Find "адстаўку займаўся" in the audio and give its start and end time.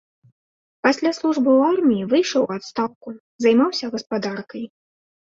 2.55-3.85